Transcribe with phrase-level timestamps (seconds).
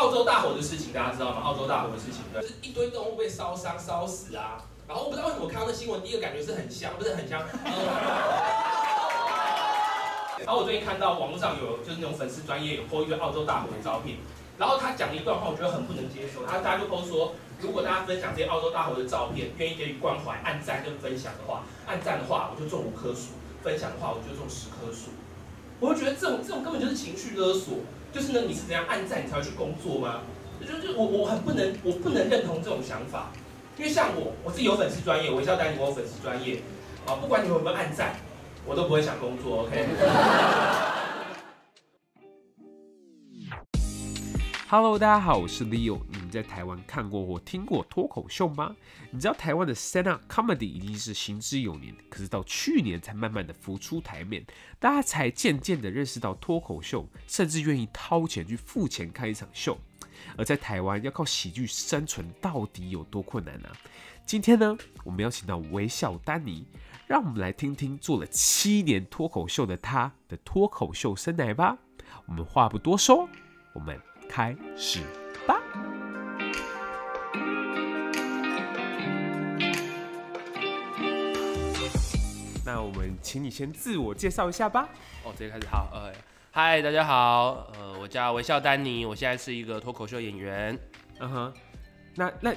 [0.00, 1.42] 澳洲大火的事情，大家知道吗？
[1.44, 4.64] 澳洲大火的事情，就是一堆动物被烧伤、烧死啊。
[4.88, 7.42] 然后我不知道为什么我看到那新闻，第一个感觉是很香，不是很香。
[7.52, 7.72] 嗯、
[10.40, 14.16] 然后我最近看到网络上有就是那种粉丝专业有 po 一个澳洲大火的照片，
[14.56, 16.46] 然后他讲了一段话，我觉得很不能接受。
[16.46, 25.10] 他大家就 po 说，如果大家分享这些澳洲大火的照片，愿意给予关怀、按赞跟分享的话，按赞的话我就种五棵树，分享的话我就种十棵树。
[25.78, 27.74] 我就觉得这种这种根本就是情绪勒索，
[28.12, 30.22] 就是呢，你是怎样按赞你才会去工作吗？
[30.60, 33.30] 就就我我很不能我不能认同这种想法。
[33.78, 36.60] 因为像我，我是有粉丝专页，微笑丹尼我有粉丝专业，
[37.06, 38.16] 啊，不管你们有没有按赞，
[38.66, 39.86] 我都不会想工作，OK。
[44.68, 46.00] Hello，大家好，我是 Leo。
[46.30, 48.76] 你在台湾看过或听过脱口秀吗？
[49.10, 54.46] 你知道台湾的 stand up comedy 已经是行之有年，可是到去年才慢慢的浮出台面，
[54.78, 59.76] 大家才渐渐的认识到脱口秀，甚至愿意掏钱去付钱看一场秀。
[60.36, 63.76] 而在台湾要靠喜剧生存到底有多困难呢、啊？
[64.24, 66.64] 今天呢，我们邀请到微笑丹尼，
[67.08, 71.76] 让我们来听听做了七年脱口秀的他的脱口秀生涯吧。
[72.26, 73.28] 我们话不多说，
[73.72, 75.00] 我们开始
[83.30, 84.88] 请你先自我介绍一下吧。
[85.22, 86.12] 哦，直接开始，好，呃。
[86.50, 90.76] 嗨，大家好，呃，我叫微笑丹尼，我现在是一个脱口秀演员。
[91.20, 91.54] 嗯哼，
[92.16, 92.52] 那那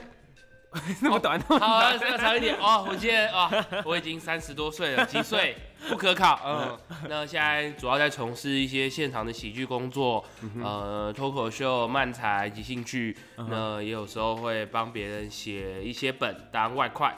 [1.04, 2.88] 那么短，哦、好，这个长一点哦。
[2.90, 3.52] 我今天啊，
[3.86, 5.56] 我已经三十多岁了，几岁
[5.90, 6.40] 不可考。
[6.44, 17.16] 嗯，那现在主要在从事一些现场的喜剧工作，嗯、呃，脱口秀、漫才、即兴剧，嗯、那也有时候会帮别人写一些本当外快.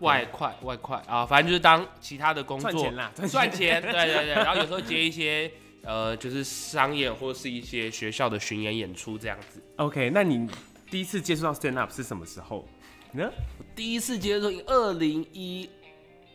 [0.00, 5.50] 外快外快啊，反正就是当其他的工作赚钱啦，赚钱，对对对，然后有时候接一些。
[5.84, 9.62] 呃，就是商演或是一些学校的巡演演出这样子。
[9.76, 10.46] OK，那你
[10.90, 12.68] 第一次接触到 stand up 是什么时候
[13.12, 13.30] 呢？
[13.58, 15.70] 我第一次接触，二零一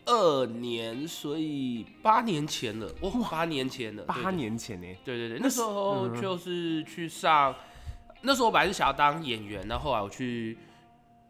[0.06, 2.90] 二年，所以八年前了。
[3.02, 4.88] 哇，八年前了，八年前呢？
[5.03, 10.58] 对对对，那时候就是去上，嗯、那时候我本来是想要当演员，然后后来我去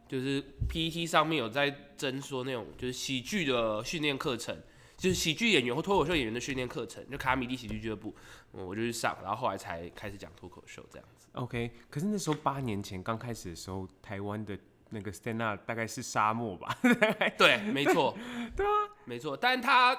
[0.08, 4.58] 就是 PET 上面有在征说那种就是喜剧的训练课程。
[4.96, 8.16] 就是喜剧演员或脱口秀演员的训练课程，就卡米蒂喜剧俱乐部，
[8.54, 11.28] 嗯，我就去上，然后后来才开始讲脱口秀这样子。
[11.34, 14.58] OK，可是那时候八年前刚开始的时候，台湾的
[14.92, 16.78] 那个 stand up 大概是沙漠吧？
[17.38, 18.16] 对，没错，
[18.56, 18.72] 对啊，
[19.04, 19.36] 没错。
[19.36, 19.98] 但他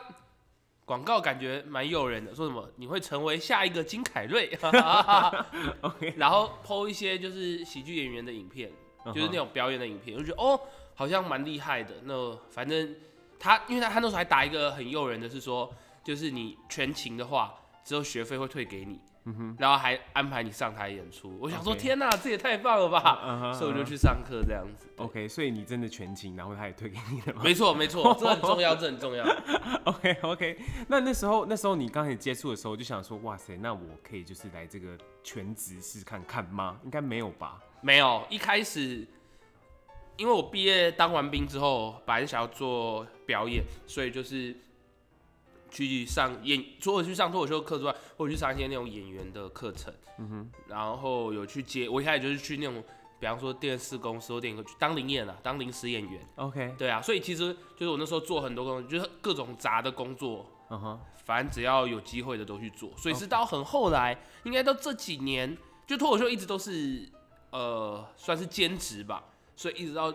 [0.87, 4.57] 广告感觉蛮诱人的，说什么你会成为下一个金凯瑞，
[5.83, 8.71] OK，然后 po 一些就是喜剧演员的影片，
[9.07, 10.59] 就是那种表演的影片，我就觉得哦，
[10.95, 11.95] 好像蛮厉害的。
[12.05, 12.95] 那反正。
[13.37, 15.71] 他，因为他他那时候还打一个很诱人的，是说，
[16.03, 17.53] 就是你全勤的话，
[17.85, 21.37] 之后学费会退给你，嗯哼，然后还安排你上台演出。
[21.39, 23.53] 我想说，天哪，这也太棒了吧！
[23.53, 24.87] 所以我就去上课这样子。
[24.97, 27.43] OK，所以你真的全勤，然后他也退给你了吗？
[27.45, 29.27] 没错， 没错，这很重要，这很重要。
[29.85, 30.57] OK，OK.
[30.89, 36.79] 那那时候那时候你刚开始接触的时候，就想说，哇塞，那我可以就是来这个全职试看看吗？
[36.83, 37.61] 应该没有吧？
[37.83, 39.07] 没有，一开始。
[40.17, 44.57] 因为我毕业当完兵之后，本来是想要做表演，所以就是
[45.71, 49.93] 去上演，除了去上脱口秀课之外，或者去上一些那种演员的课程。
[50.19, 52.83] 嗯哼，然后有去接，我一开始就是去那种，
[53.19, 56.21] 比方说电视公司或电影去当临演啊，当临时演员。
[56.37, 60.47] OK，对啊，所以其实就是我那时候做很多工作，就是各种杂的工作。
[60.71, 67.09] 嗯哼，反正只要有机会的都去做，所以是到很后来，应该到这几年，就脱口秀一直都是
[67.51, 69.25] 呃算是兼职吧。
[69.57, 70.13] 所以一直到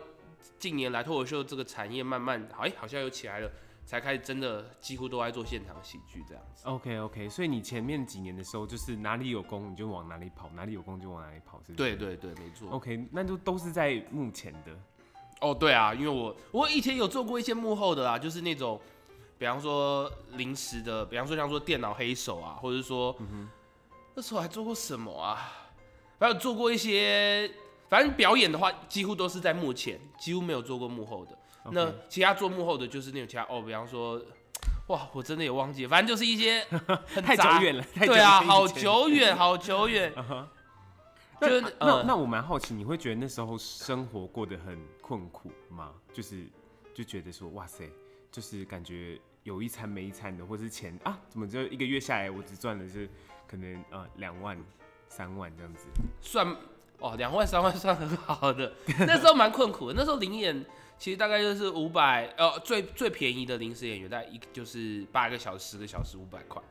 [0.58, 3.50] 近年来，脱口秀这个产业慢慢，哎，好像又起来了，
[3.86, 6.68] 才开始真的几乎都在做现场喜剧这样子。
[6.68, 11.96] OK OK，所以你前面几年的时候，就是哪里有工你就往哪里跑，哪里有工就往哪里跑，是不是？
[11.96, 12.70] 对对对，没错。
[12.72, 14.78] OK，那就都是在幕前的。
[15.42, 18.80] 哦，对啊，因为我我以前有做过一些幕后的啦，就是那种，
[19.38, 23.16] 比方说临时的，比方说像说电脑黑手啊，或者说，
[24.14, 25.52] 那时候还做过什么啊？
[26.20, 27.50] 还有做过一些。
[27.90, 31.32] 反正表演的话，几乎都是在幕前，几乎没有做过幕后的。
[31.66, 31.72] Okay.
[31.72, 34.22] 那其他做幕后的，就是那种其他哦，比方说，
[34.88, 35.90] 哇，我真的也忘记了。
[35.90, 36.64] 反正就是一些
[37.14, 40.14] 很太久远了，太久对啊，好久远，好久远。
[41.42, 45.92] 就那那我蛮好奇，你会觉得那时候生活过得很困苦吗？
[46.14, 46.46] 就是
[46.94, 47.90] 就觉得说，哇塞，
[48.32, 53.10] 就是感觉有一餐没一餐的，或是钱啊，怎么就一个月下来，我只赚的是
[53.48, 54.58] 可能呃两万、
[55.08, 55.88] 三万这样子，
[56.22, 56.56] 算。
[57.00, 59.94] 哦，两万三万算很好的，那时候蛮困苦的。
[59.96, 60.66] 那时候临演
[60.98, 66.62] 其实大概就是五百，呃，最最便宜的临时演员大概一就是八个小时、十个小时五百块。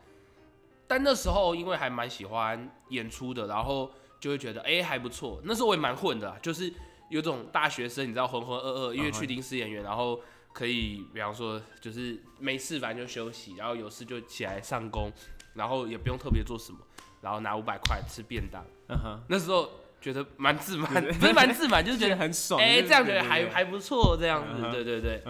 [0.86, 3.90] 但那时候因为还蛮喜欢演出的，然后
[4.20, 5.40] 就会觉得哎、欸、还不错。
[5.44, 6.72] 那时候我也蛮混的，就是
[7.10, 10.20] 有种大学生，你知道浑浑噩噩，因为去临时演员，然后
[10.52, 15.12] 可以比方说就是没事反正就休息，然后有事就起来上工，
[15.54, 16.78] 然后也不用特别做什么，
[17.20, 18.64] 然后拿五百块吃便当。
[18.88, 22.60] 嗯哼，那时候觉得蛮自满， 不是蛮自满，就是觉得很爽。
[22.60, 25.22] 哎、欸，这样觉得还还不错，这样子，对对对，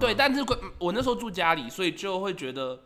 [0.00, 0.14] 对。
[0.14, 0.44] 但是
[0.78, 2.84] 我那时候住家里，所以就会觉得。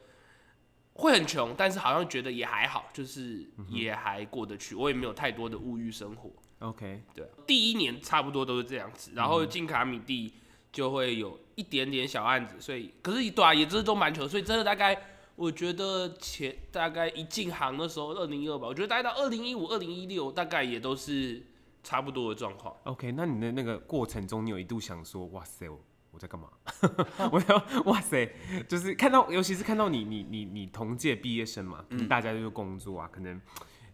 [0.99, 4.75] 会很穷，但是好像觉得也还好，就是也还过得去。
[4.75, 6.31] 我也没有太多的物欲生活。
[6.61, 10.33] OK，对，第一年差不多都是这样子，然后进卡米蒂
[10.73, 14.99] 就会有一点点小案子，所以可是对啊，也真的都蛮穷，所以真的大概
[15.37, 21.43] 我觉得前大概一进行的时候，二零一二吧，我觉得大概到二零一五、二零一六，大概也都是
[21.83, 22.75] 差不多的状况。
[22.85, 25.69] OK，那你的那个过程中，你有一度想说，哇塞。
[26.13, 26.49] 我在干嘛？
[27.31, 28.27] 我要哇塞，
[28.67, 33.39] 就是看到，尤其是看到你，你，你，你同届毕业生嘛，嗯、大家就是工作啊，可能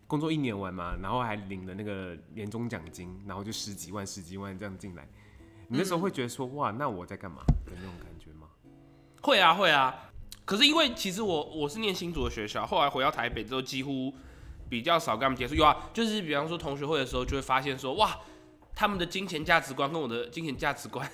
[0.06, 5.08] 工作一年完嘛，然后还领了那个年终奖金，然后就十几万、十几万这样进来，
[5.66, 8.46] 你那时候会觉得说，哇，那我在干嘛的那种感觉吗？
[9.20, 10.11] 会啊，会啊。
[10.44, 14.12] 可是因为其实我我是念新竹的学校，后来回到台北之后，几乎
[14.68, 15.54] 比较少跟他们接触。
[15.54, 18.18] 有啊，就是比方说同学会的时候，就会发现说，哇，
[18.74, 21.08] 他们的金钱价值观跟我的金钱价值观。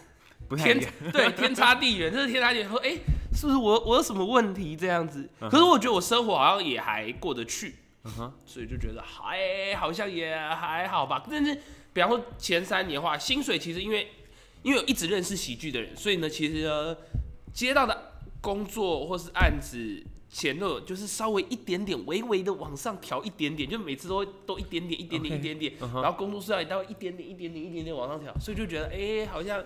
[0.56, 0.80] 天
[1.12, 2.68] 对天差地远，这是天差地远。
[2.68, 3.00] 说哎、欸，
[3.34, 5.50] 是不是我我有什么问题这样子？Uh.
[5.50, 11.22] 可是我觉得我生活好像也还过得去嗯哼所以就觉得哎、欸，好像也还好吧。
[11.28, 11.54] 但是
[11.92, 14.08] 比方说前三年的话，薪水其实因为
[14.62, 16.96] 因为有一直认识喜剧的人，所以呢，其实呢
[17.52, 18.07] 接到的
[18.40, 26.02] 工作或是案子钱都就是稍微一点点微微的往上调一点点，就每次都都一点点一点点一点点 uh.
[26.02, 29.64] 然后工作数也到一点点一点点一点点往上调，所以就觉得哎、欸，好像。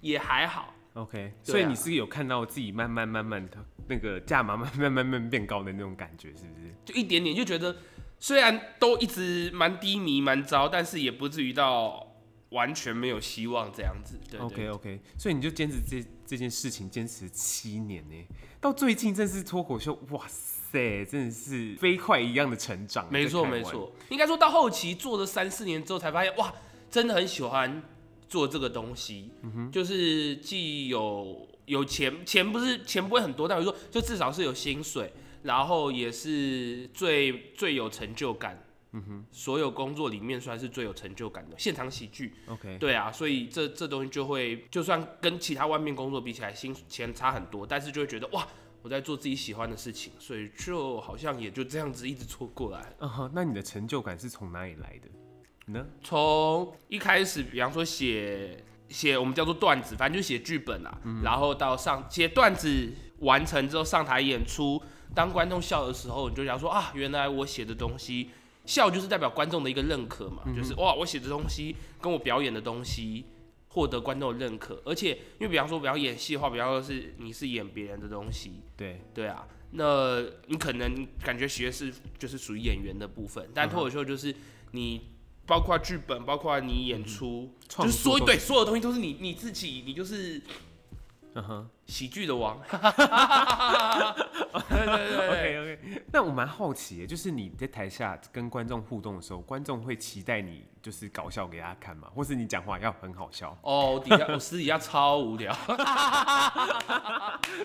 [0.00, 3.56] 也还好，OK，所以你是有看到自己慢慢慢慢的
[3.88, 6.74] 那个价码慢慢慢慢变高的那种感觉，是不是？
[6.84, 7.74] 就一点点，就觉得
[8.20, 12.13] 虽然都一直蛮低迷蛮糟，但是也不至于到
[12.54, 14.18] 完全没有希望这样子。
[14.30, 18.14] 对，OK OK，所以你就坚持这这件事情坚持七年呢，
[18.60, 23.06] 到最近正式脱口秀，哇塞，真的是飞快一样的成长。
[23.12, 26.54] 没错没错，应该说到后期做了三四年之后才发现，哇，
[26.90, 27.82] 真的很喜欢。
[28.26, 35.12] 做这个东西，嗯、哼就是既有有钱，钱不是钱不会很多，但我说就至少是有薪水，
[35.44, 38.60] 然后也是最最有成就感，
[38.96, 48.46] 嗯哼，所有工作里面算是最有成就感的现场喜剧，OK，对啊，所以这这东西就会就算跟其他外面工作比起来，薪钱差很多，但是就会觉得哇，
[48.82, 55.72] 我在做自己喜欢的事情，所以就好像也就这样子一直做过来，嗯哼，那你的成就感是从哪里来的？
[55.72, 55.84] 呢？
[56.02, 64.80] 从一开始，比方说写写我们叫做段子，反正就写剧本啊，嗯、然后到上写段子完成之后上台演出，
[65.14, 68.30] 当观众笑的时候，你就想说啊，原来我写的东西
[68.64, 73.24] 笑就是代表观众的一个认可嘛，嗯、就是哇，我写的东西跟我表演的东西
[73.68, 79.00] 获得观众的认可，而且因为比方说比方演戏的话，比方说是你是演别人的东西，对。
[79.14, 84.34] 对啊，那你可能感觉学是就是属于演员的部分，但脱口秀就是
[84.72, 85.14] 你。
[85.46, 90.40] 包括剧本，包括你演出，嗯、就是所有对所有东西都是你你自己，你就是，
[91.36, 92.60] 嗯哼，喜剧的王。
[94.68, 95.78] 对对对，OK OK。
[96.12, 102.08] 那我蛮好奇，就是你在台下跟观众互动的时候，观众会期待你就是搞笑给大家看吗？
[102.14, 103.56] 或是你讲话要很好笑？
[103.62, 105.52] 哦，底下我私底下超无聊。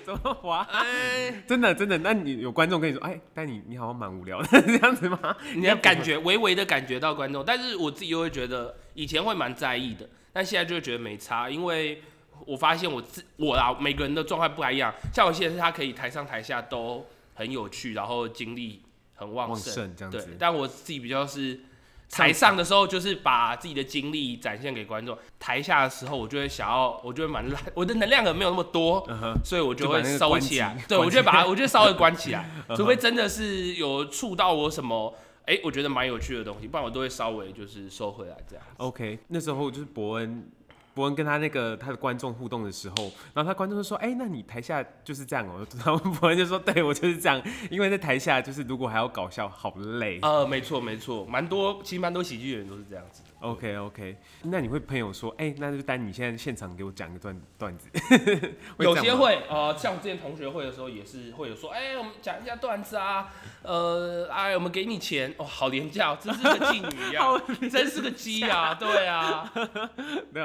[0.03, 0.67] 怎么滑？
[0.71, 5.35] 哎，真的真的，那你有观众跟你说，哎，但你你好像蛮无聊的 这样子吗？
[5.55, 12.01] 你要感觉微微的感觉到观众，但是我自己又会觉得以前会蛮在意的，但现在就会觉得没差，因为。
[12.49, 14.91] 我发现我自我啊，每个人的状态不太一样。
[15.13, 18.81] 像有些人是他可以台上台下都很有趣，然后精力
[19.13, 20.17] 很旺盛，这样子。
[20.17, 21.59] 对，但我自己比较是
[22.09, 30.75] 台上的时候，就是把自己的精力展现给观众；台下的时候，我就会想要，我就会蛮懒，我的能量可能没有那么多，uh huh, 所以我就会收起来。
[30.89, 35.13] 对，我就会把，我就会稍微关起来， 除非真的是有触到我什么，
[35.45, 38.65] 哎、欸，我觉得蛮有趣的东西，不然我都会稍微就是收回来这样。
[38.77, 40.49] OK，那时候就是伯恩。
[40.99, 47.41] 博恩跟他那个他的观众互动的时候，然后他观众就说：“哎、那你台下就是这样哦、喔。”然后博恩就说：“对，我就是这样，
[47.71, 53.21] 因为在台下就是如果还要搞笑，好累。”呃，没错没错，蛮多其实蛮多喜剧演员都是这样子。
[53.41, 57.89] OK OK，那你会朋友说，哎、欸，那就丹你现在现场给我讲个段段子，
[58.79, 63.31] 有些会，呃，像我之前同学会的时候也是会有说，哎、欸，我们讲一下段子啊，
[63.63, 67.41] 呃，哎，我们给你钱，哦，好廉价，哦真是个妓女一样，
[67.71, 69.49] 真是个鸡啊， 对啊，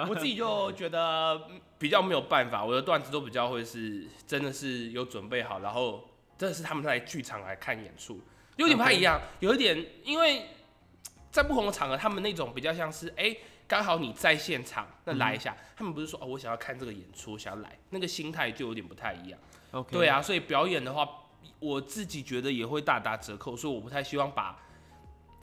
[0.09, 1.49] 我自己就觉得
[1.79, 6.09] 比较没有办法，我的段子都比较会是真的是有准备好，然后
[6.39, 8.21] 真的是他们来剧场来看演出，
[8.55, 10.47] 有点不太一样.有一点因为。
[11.35, 13.37] 在不同的场合，他们那种比较像是哎，
[13.67, 19.41] 刚好你在现场，那来一下，嗯、他们不是说哦，我想要看这个演出，想要来，那个心态就有点不太一样。
[19.73, 21.09] OK，对啊，所以表演的话，
[21.59, 24.57] 我自己觉得也会大打折扣，所以我不太希望把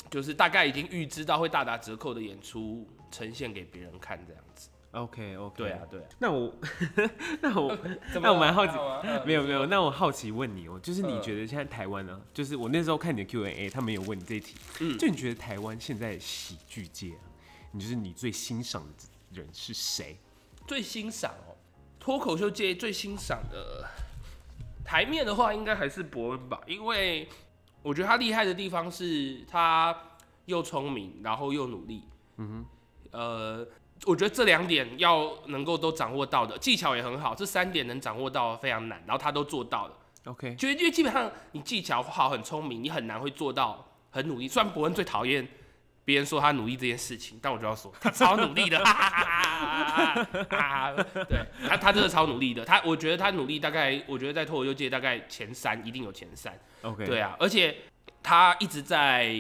[0.10, 4.70] 就是大概已经预知到会大打折扣的演出呈现给别人看这样子。
[4.92, 6.06] OK OK，对啊对啊。
[6.20, 6.54] 那我
[7.42, 7.78] 那我
[8.22, 8.74] 那我蛮好奇，
[9.26, 12.22] 没有没有，那我好奇问你哦，就是你觉得现在台湾呢？
[12.34, 17.14] 就是我那时候看你的 Q&A，他们有问你这一题，嗯，就你觉得台湾现在喜剧界，
[17.72, 20.18] 你就是你最欣赏的人是谁？
[20.68, 21.56] 最欣赏哦，
[22.00, 23.86] 脱口秀界最欣赏的
[24.84, 27.30] 台面的话，应该还是伯恩吧，因为
[27.82, 29.98] 我觉得他厉害的地方是他
[30.48, 32.04] 又聪明，然后又努力，
[32.36, 32.66] 嗯哼，
[33.18, 33.66] 呃。
[34.08, 39.94] 我觉得这两点要能够都掌握到的技巧也很好，这三点能掌握到非常难，然后他都做到了。
[40.26, 44.48] OK，就因为基本上你技巧好、很聪明，你很难会做到很努力。
[44.48, 45.48] 虽然伯恩最讨厌
[46.04, 48.80] 别人说他努力这件事情，但我就要说他超努力的。
[51.30, 52.66] 对，他他真的超努力的。
[52.66, 56.60] 他我觉得他努力大概，我觉得在脱口秀界大概前三一定有前三。
[56.82, 57.76] OK，对啊，而且
[58.24, 59.36] 他一直在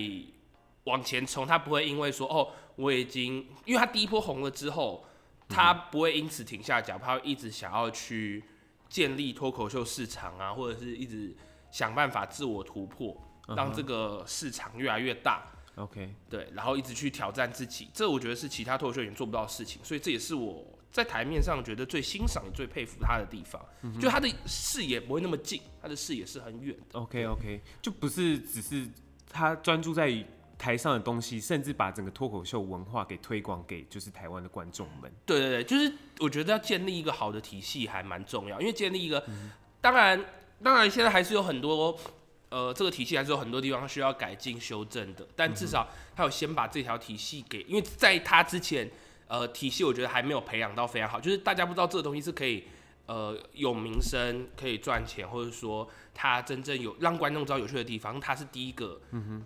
[0.83, 2.47] 往前冲，他不会因为说哦。
[2.75, 5.05] 我已经，因为他第一波红了之后，
[5.49, 8.43] 他不会因此停下脚步，他会一直想要去
[8.89, 11.35] 建立脱口秀市场啊，或者是一直
[11.69, 13.15] 想办法自我突破，
[13.55, 15.43] 让这个市场越来越大。
[15.75, 23.63] OK，对，然后一直去挑战自己，这我觉得是其他脱口秀演员做不到的事情，所以这也是我在台面上觉得最欣赏、也最佩服他的地方，
[23.99, 26.99] 就他的视野不会那么近，他的视野是很远的。
[26.99, 28.87] OK OK，就不是只是
[29.29, 30.25] 他专注在于。
[30.61, 35.11] 台上的东西，甚至把整个脱口秀文化给推广给就是台湾的观众们。
[35.25, 39.49] 对对对，就是我觉得要建立一个好的体系还蛮重要，因为建立一个，嗯、
[39.81, 40.23] 当然
[40.61, 41.97] 当然现在还是有很多，
[42.49, 48.87] 呃，这个体系还是有很多地方需要改进修正的，但至少他有先把这条体系给，因为在他之前，
[49.27, 52.65] 呃，体系我觉得还没有培养到非常好，就是大家不知道这个东西是可以，
[53.07, 59.01] 呃，有名声可以赚钱，或者说他真正有让观众知道有趣的地方，他是第一个。
[59.09, 59.45] 嗯哼。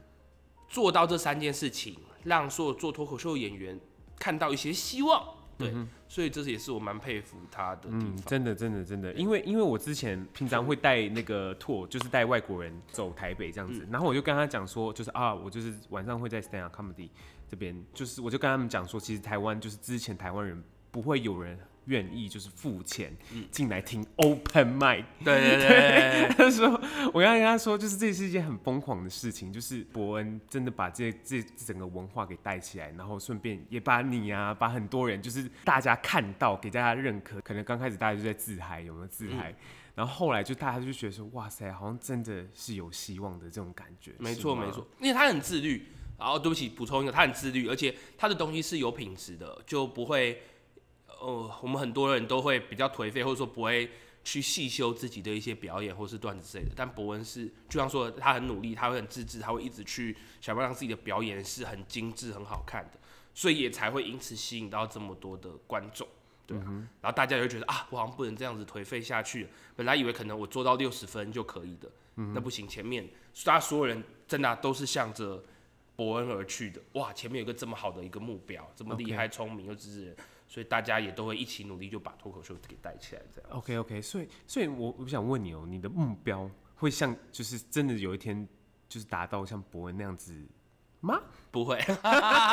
[0.76, 3.80] 做到这三件事情，让所有做脱口秀演员
[4.20, 5.24] 看到一些希望，
[5.58, 8.02] 对，嗯、所以这是也是我蛮佩服他的地方。
[8.02, 17.08] 嗯，真的，真的，真的，因为因为我之前平常会带那个 tour，就是带外国人走台北这样子，嗯、然后我就跟他讲说，就是啊，我就是晚上会在 stand up comedy
[17.50, 21.58] 这边，就是我就跟他们讲说，其实台湾就是之前台湾人不会有人。
[21.86, 23.16] 愿意就是付钱
[23.52, 26.70] 进来听 open mic，对对对，对， 他说，
[27.14, 37.40] 我刚才跟他说，就是这是一件很疯狂的事情，就是伯恩真的把这这整个文化给带起来，然后顺便也把你啊，把很多人就是大家看到，给大家认可。
[37.42, 39.52] 可能刚开始大家就在自嗨，有没有自嗨？
[39.52, 39.56] 嗯、
[39.96, 44.14] 然后后来就大家就觉得说，哇塞，好像真的是有希望的这种感觉。
[44.18, 45.86] 没错没错，因为他很自律。
[46.18, 50.42] 然后对不起，补充一个，他很自律，而且他的东西是有品质的，就不会。
[51.20, 53.90] 哦，我们很多人都会比较颓废，或者说不会
[54.24, 56.72] 去细修自己的一些表演或是段子之类的。
[56.76, 63.00] 但博恩是，就像说他很努力，他会很自制，他会一直去想办法让自己的表演是很精致、很好看的，
[63.34, 66.08] 所以也才会因此吸引到这么多的观众，
[66.46, 69.48] 对、啊嗯、然后大家就会觉得啊，我好像不能这样子颓废下去。
[69.76, 73.08] 本来以为可能我做到六十分就可以的，嗯、那不行，前面
[73.44, 75.44] 大家所有人真的、啊、都是向着
[75.96, 76.82] 伯恩而去的。
[76.94, 80.16] 哇，前面有个这么好的一个目标，这么厉害、聪明又自制人。
[80.48, 83.50] 所以大家也都会一起努力，就把脱口秀给带起来，这样。
[83.52, 88.48] OK OK，所以所以我我想问你哦、喔，你的目标会像就是真的有一天
[88.88, 90.34] 就是达到像博恩那样子
[91.02, 91.20] 吗？
[91.52, 91.78] 不会，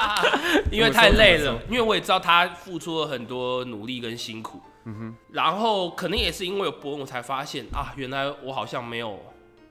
[0.72, 1.60] 因为太累了。
[1.68, 4.60] 因为我也知道他付出了很多努力跟辛苦。
[4.84, 5.16] 嗯哼。
[5.30, 9.20] 然后可能也是因为有博恩，我才发现啊，原来我好像没有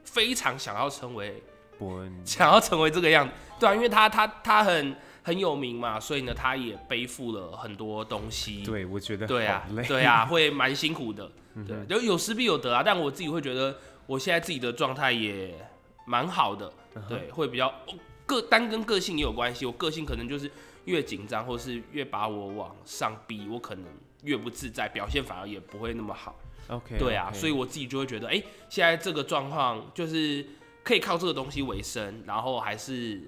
[0.03, 1.43] 非常想要成为
[1.77, 3.33] 博恩，想要成为这个样子。
[3.59, 4.95] 对啊，因为他他他很。
[5.23, 8.63] 很有名嘛，所以呢，他也背负了很多东西。
[8.63, 11.31] 对，我觉得对啊，对啊，会蛮辛苦的。
[11.67, 12.81] 对，就有失必有得啊。
[12.83, 15.53] 但我自己会觉得，我现在自己的状态也
[16.05, 16.73] 蛮好的。
[17.07, 17.71] 对，会比较
[18.25, 19.65] 个单跟个性也有关系。
[19.65, 20.49] 我个性可能就是
[20.85, 23.85] 越紧张，或是越把我往上逼，我可能
[24.23, 26.35] 越不自在，表现反而也不会那么好。
[26.67, 30.43] OK，对啊，所以我自己就会觉得，哎，现在这个状况就是
[30.83, 33.21] 可以靠这个东西为生，然后还是。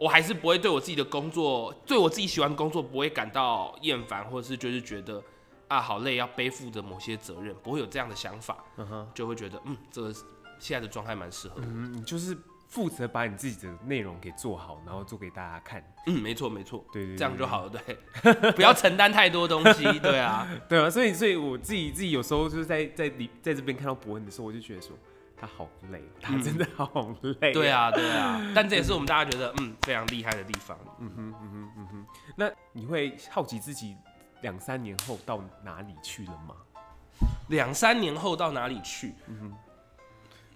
[0.00, 5.22] 我还是不会对我自己的工作，对我自己喜欢的工作不会感到厌烦，或者是就是觉得
[5.68, 10.10] 啊好累，要背负着某些责任，不会有这样的想法，嗯哼，就会觉得嗯，这个
[10.58, 12.34] 现在的状态蛮适合的，嗯，你就是
[12.66, 24.96] 负责把你自己的内容给做好，然后做给大家看，嗯，没错没错，对，对，对，这样就好了，对， 不要承担太多东西， 对啊，对啊，所以所以我自己自己有时候就是在在里在这边看到博文的时候，我就觉得说。
[25.40, 27.52] 他好累，他真的好累。
[27.52, 30.78] 对啊，对啊，但这也是我们大家觉得嗯非常厉害的地方。
[30.98, 32.06] 嗯哼，嗯哼，嗯哼。
[32.36, 33.96] 那你会好奇自己
[34.42, 36.54] 两三年后到哪里去了吗？
[37.48, 39.14] 两三年后到哪里去？
[39.28, 39.38] 嗯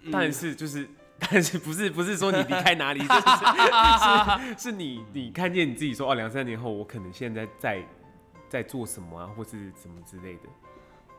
[0.03, 0.87] 哼，但是就是，
[1.19, 3.21] 但是不是不是说你离开哪里， 就是
[4.53, 7.83] 是是你你看见你自己说哦，两三年后我可能现在在
[8.47, 10.43] 在做什么啊，或是什么之类的。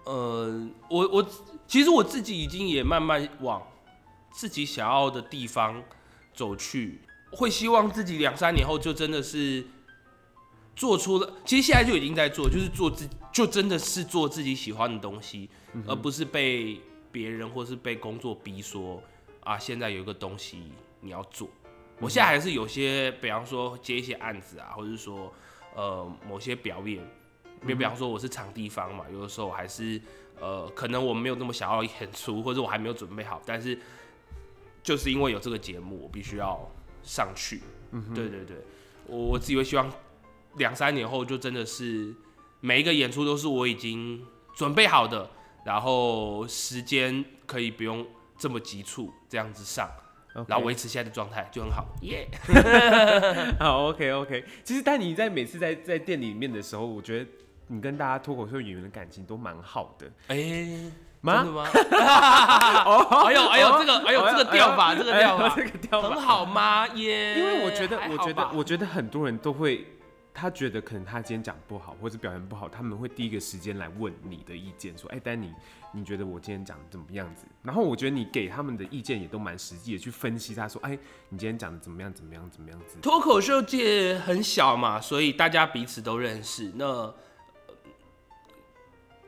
[0.07, 1.27] 呃，我我
[1.67, 3.61] 其实我自己已经也慢慢往
[4.31, 5.83] 自己想要的地方
[6.33, 7.01] 走去，
[7.33, 9.67] 会希望自己两三年后就真的是
[10.77, 15.51] 做出了，其实现在就已经在做，就是做自就真的是做自己喜欢的东西，
[15.89, 19.03] 而不是被别人或是被工作逼说
[19.41, 20.71] 啊，现在有一个东西
[21.01, 21.49] 你要做。
[21.99, 25.33] 我现在还是有些，比方说接一些案子啊，或者说
[25.75, 27.05] 呃某些表演。
[27.65, 30.01] 比比方说我是场地方嘛，有的时候还是
[30.41, 33.79] 呃，可能我没有那么想要演出，或者我还没有准备好，但是
[34.83, 36.71] 就是因为有这个节目，我必须要
[37.03, 37.63] 上去。
[37.93, 38.57] 嗯哼，对对对，
[39.07, 39.91] 我我自己会希望
[40.57, 42.15] 两三年后就真的是
[42.61, 44.23] 每一个演出都是我已经
[44.55, 45.31] 准备好的，
[45.65, 49.89] 然后时间可以不用这么急促这样子上.
[50.47, 51.87] 然后维持现在的状态就很好。
[52.03, 54.45] 耶、yeah， 好，OK OK。
[54.63, 57.27] 其实但你在每次在在店里面的时候，我觉得。
[57.67, 60.93] 你跟大家脱口秀演员的感情都蛮好的，哎、真
[61.23, 61.67] 的吗？
[63.27, 66.87] 哎呦哎呦，这个哎呦这个调法，这个调法，这个调法很好吗？
[66.95, 67.39] 耶！
[67.39, 69.85] 因为我觉得，我觉得，我觉得很多人都会，
[70.33, 75.53] 他觉得可能他今天讲不好，或者表现不好，他们会第一个时间来问你的意见，说，哎、欸，丹尼，
[75.91, 77.47] 你觉得我今天讲的怎么样子？
[77.63, 80.99] 然后我觉得你给他们的意见也都蛮实际的，去分析他说，哎、欸，
[81.31, 82.13] 你今天讲的怎么样？
[82.13, 82.49] 怎么样？
[82.49, 82.99] 怎么样子？
[83.03, 86.71] 脱口秀界很小嘛，所以大家彼此都认识。
[86.77, 87.13] 那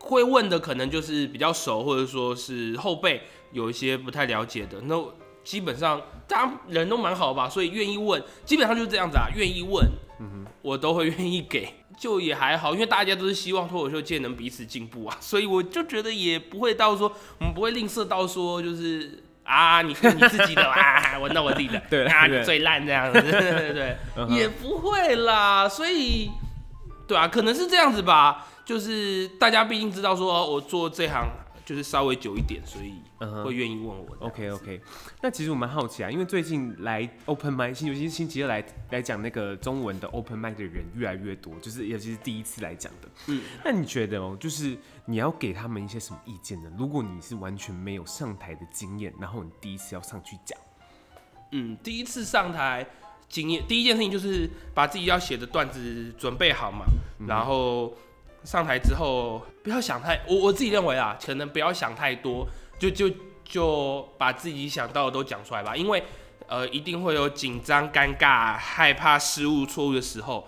[0.01, 4.97] 会问的可能就是比较熟，或者说是后辈有一些不太了解的，那
[5.45, 9.85] 基本上大家人都蛮好吧，所以愿意问，基本上就是这样子啊，愿意问，
[10.21, 23.97] 嗯哼，我都会愿意给，就也还好，因为大家都是希望脱口秀界能彼此进步啊，所以我就觉得也不会到说我们不会吝啬到说就是啊，你你自己的 啊，我弄我自己的， 对啊，你最烂这样子，对对对，
[24.29, 26.31] 也不会啦，所以
[27.07, 28.47] 对啊，可能是这样子吧。
[28.69, 31.27] 就是大家毕竟知道说，我做这行
[31.65, 32.93] 就是稍微久一点，所以
[33.43, 34.15] 会愿意问我。
[34.21, 34.79] OK OK，
[35.23, 43.09] 那其实我蛮好奇啊，因为最近来 Open Mic，尤其是星期二来来讲那个中文的 Open Mic 的人越来越多，就是尤其是第一次来讲的。
[43.29, 44.77] 嗯，那你觉得哦，就是
[45.07, 46.71] 你要给他们一些什么意见呢？
[46.77, 50.59] 如果你是完全没有上台的经验，然后你第一次要上去讲，
[51.53, 52.87] 嗯，第一次上台
[53.31, 56.85] 经验，第一件事情就是把自己要写的段子准备好嘛，
[57.19, 57.95] 嗯、然后。
[58.45, 62.49] 上台之后不要想太，我我自己认为啊，可能不要想太多，
[62.79, 63.11] 就就
[63.45, 66.03] 就把自己想到的都讲出来吧，因为
[66.47, 70.47] 呃一定会有紧张、尴尬、害怕失误、错误的时候，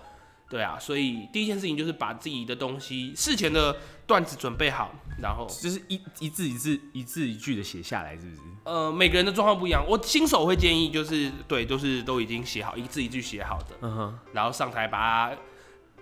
[0.49, 3.77] 对啊，所以第一件事情就是把自己的东西事前的
[4.07, 8.41] 段子准备好，然后就是一一字一字一字一句的写下来，是不是？
[8.63, 15.37] 呃，每个人的状况不一样，我新手会建议就是对，都、就是都已经写好一字一句写好的，嗯哼，然后上台把它。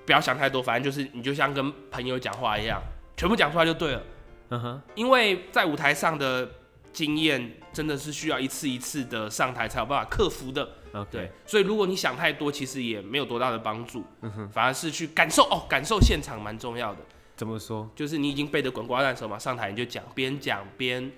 [0.09, 2.81] 不要想太多，反正就是你就像跟朋友讲话一样，
[3.15, 4.01] 全部讲出来就对了。
[4.49, 6.49] 嗯哼，因为在舞台上的
[6.91, 10.67] 经验真的是需要一次一次的上台才有办法克服的。
[11.11, 14.03] 对，所以如果你想太多，其实也没有多大的帮助。
[14.21, 17.01] 嗯哼，反而是去感受哦，感受现场蛮重要的。
[17.35, 17.87] 怎么说？
[17.95, 21.11] 就是你已经背得滚瓜烂熟嘛，上台你就讲，边讲边。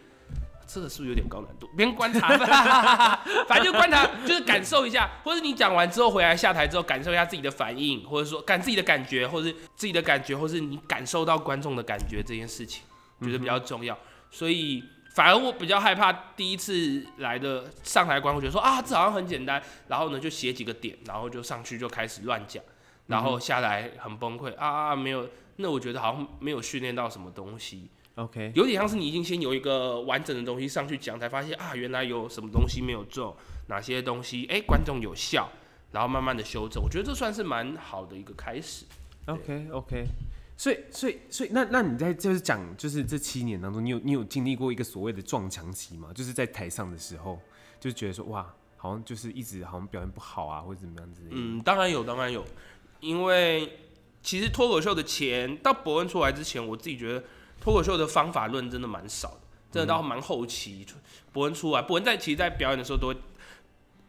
[0.74, 1.68] 这个是不是有点高难度？
[1.76, 2.30] 别人观察，
[3.46, 12.84] 反正就观察，就是感受一下，或者你讲完之后回来下台之后，感受一下自己的反应，或者说感自己的感觉，或是自己的感觉，或是你感受到观众的感觉这件事情，
[13.22, 13.98] 觉得比较重要。
[14.30, 14.82] 所以
[15.14, 22.64] 反而我比较害怕第一次来的上台观众觉得说啊，这好像很简单，然后呢就写几个点，然后就上去就开始乱讲，
[23.08, 27.90] 然后下来很崩溃啊啊，没有，那我觉得好像没有训练到什么东西。
[28.16, 35.50] OK，有点像是你已经先有一个完整的东西上去讲，才发现啊，原来有什么东西没有做，哪些东西哎、欸、观众有效，
[35.94, 38.84] 然后慢慢的修正，我觉得这算是蛮好的一个开始。
[39.28, 40.06] OK OK，
[40.58, 46.12] 所以所以所以那那你在就是讲就是这七年当中，你有你有经历过一个所谓的撞墙期吗？
[46.14, 47.40] 就是在台上的时候，
[47.80, 51.22] 就觉得说哇，好像就是一直好像表现不好啊，或者怎么样子。
[51.30, 52.44] 嗯，当然有，当然有，
[53.00, 53.80] 因为
[54.22, 57.24] 其实脱口秀的钱到伯恩出来之前，我自己觉得。
[57.62, 59.40] 脱口秀的方法论真的蛮少的，
[59.72, 60.86] 真的到蛮后期，
[61.32, 63.14] 博恩出来，博恩在其实，在表演的时候都，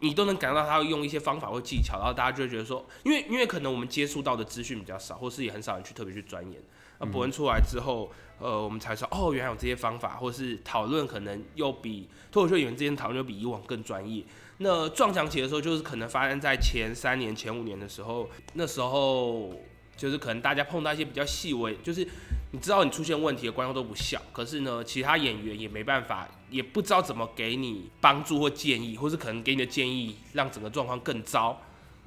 [0.00, 6.60] 你都能感觉到他会用一些方法或技巧，然后大家就会觉得说，因为因为可能我们接触到的资讯比较少，或是也很少人去特别去钻研，
[6.98, 8.10] 那博恩出来之后，
[8.40, 14.24] 呃，我们才说哦，原来有这些方法，或是讨论可能又比脱口秀演员之间讨论又比以往更专业。
[14.58, 19.52] 那撞墙期的时候，就是可能发生在前三年、前五年的时候，那时候
[19.96, 22.06] 就是可能大家碰到一些比较细微，就是
[22.52, 31.60] 你知道你出现问题的观众都不笑，可是呢，其他演员也没办法，也不知道怎么给你帮助或建议，或是可能给你的建议让整个状况更糟。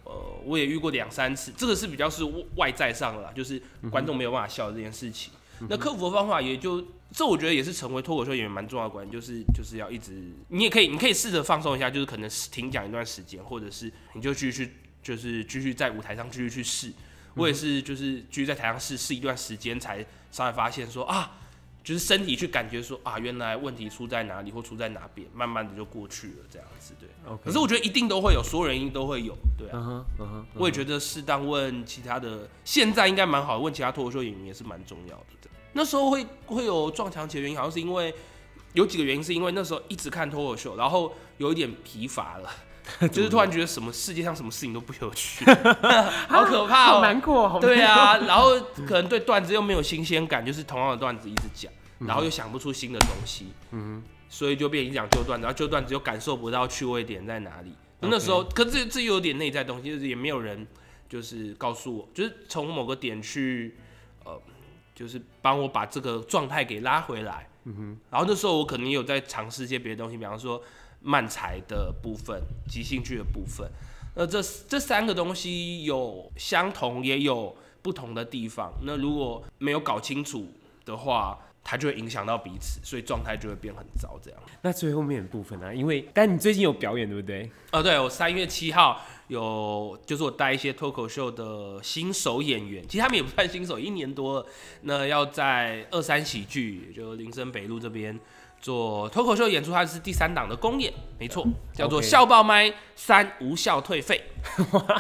[0.04, 2.24] 呃，我也遇过两三次，这个是比较是
[2.56, 5.32] 外在上的啦，就是观众没有办法笑的这件事情。
[5.62, 6.84] 嗯、那克服的方法也就。
[7.12, 16.92] 这我觉得也是成为脱口秀演员蛮重要的关键，就是就是要一直，你也可以，你可以试着放松一下，就是可能停讲一段时间，或者是你就继续，就是继续在舞台上继续去试。
[17.36, 21.32] 我也是，就是继续在台上试试一段时间，才稍微发现说啊，
[21.84, 27.10] 就是身体去感觉说啊，原来问题出在哪里或出在哪边，慢慢的就过去了这样子，对。
[27.44, 30.06] 可是我觉得一定都会有，所有人一定都会有，对啊。
[30.18, 30.44] Uh uh uh.
[30.56, 35.50] 我也觉得适当问其他的，现在应该蛮好，问其他脱口秀演员也是蛮重要的。
[35.78, 38.16] 那时候会会有撞墙期的原因，好像是因为
[38.72, 42.50] 有几个原因，是因为那时候一直看脱口秀，然后有一点疲乏了，
[43.12, 45.46] 就是突然觉得什么世界上什么事情都不有趣，
[46.30, 47.60] 好可怕、喔，好难过，好。
[47.60, 57.74] 对啊，然后可能对段子又没有新鲜感，就是同样的段子一直讲，然后又想不出新的东西，嗯，所以就变成讲旧段子，然后旧段子又感受不到趣味点在哪里。
[58.02, 60.68] 那时候，可是这这有点内在东西，就是也没有人
[61.10, 63.78] 就是告诉我，就是从某个点去
[64.24, 64.42] 呃。
[64.96, 70.64] 就是帮我把这个状态给拉回来，嗯哼，然后那时候我可能也有在尝试一些别的东西，比方说
[71.06, 73.70] 漫才的部分、即兴剧的部分。
[74.16, 78.74] 那这这三个东西有相同也有不同的地方。
[78.82, 80.48] 那如果没有搞清楚
[80.84, 84.20] 的话，它就会影响到彼此，所以状态就会变很糟。
[84.24, 84.40] 这样。
[84.62, 85.76] 那最后面的部分呢？
[85.76, 87.50] 因为但你最近有表演对不对？
[87.72, 94.48] 哦，对，我三月七号有，就是我带一些脱口秀的新手演员，其实他们也不算新手，一年多了，
[94.84, 98.18] 那要在二三喜剧，就林森北路这边。
[98.66, 104.20] 做脱口秀演出，它是第三档的公演，没错，叫做笑爆麦三无效退费，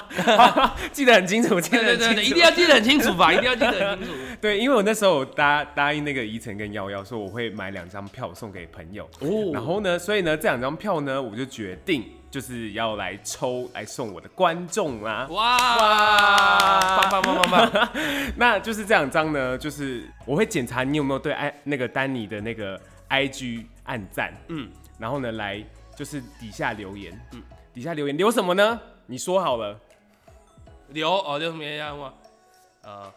[0.93, 4.13] 记得很清楚，记得很清楚，对对对，一定要记得很清楚吧，一定要记得很清楚。
[4.39, 17.89] 对，因为我那时候答答应那个宜晨跟耀耀说我会买两张票送给朋友，哦，然后呢，所以呢这两张票呢，我就决定就是要来抽来送我的观众啦，哇哇，棒棒棒棒棒，
[18.37, 22.79] 那就是这两张呢，就是我会检查你有没有对爱那个丹尼的那个。
[23.07, 25.63] I G 按赞，嗯，然后呢，来
[25.95, 27.41] 就是底下留言，嗯，
[27.73, 28.79] 底下留言留什么呢？
[29.05, 29.79] 你说好了，
[30.89, 31.93] 留哦，留什么呀？
[31.93, 32.13] 我，
[32.83, 33.13] 呃，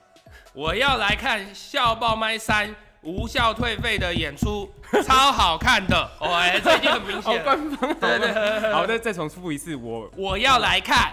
[0.52, 4.70] 我要来看笑爆麦三无效退费的演出，
[5.06, 11.12] 超好看的，哦，哎，这已经很明显， 官方，对对，好，再再重复一次，我我要来看，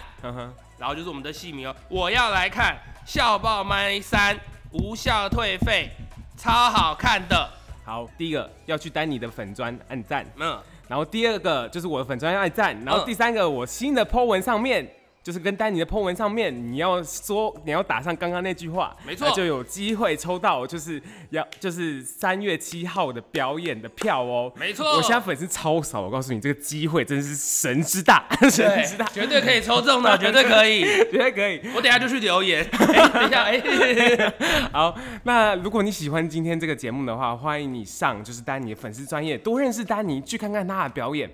[0.77, 4.37] 然后就是我们的戏名哦，我要来看笑爆麦三
[4.71, 5.89] 无效退费，
[6.37, 7.49] 超好看的。
[7.85, 14.85] 好，第一个要去丹尼的粉砖按赞，嗯，然后第二个就是我的粉砖要按赞，然后第三个我新的 po 文上面。
[15.25, 24.85] 就是跟丹尼的 po 文上面，你要说你要打上刚刚那句话，没错，就有机会抽到，就是要就是三月七号的表演的票哦，没错。
[24.95, 31.59] 我现在粉丝超少，我告诉你，这个机会真的是神之大，神之大，绝对可以抽中的， 绝对可以，绝对可以。
[31.75, 32.69] 我等下就去留言，欸、
[33.09, 34.33] 等一下，哎、欸，
[34.71, 41.27] 好，那如果你喜欢今天这个节目的话，欢迎你上就是丹尼的粉丝专业，多认识丹尼，去看看他的表演。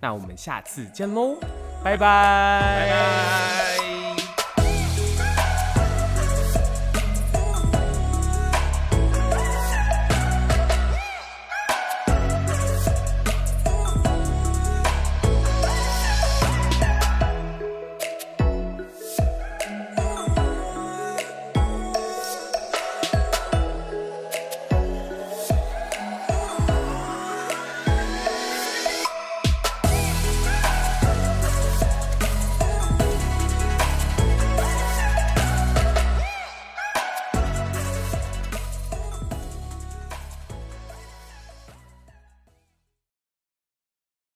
[0.00, 1.36] 那我们下次见喽，
[1.82, 3.75] 拜拜。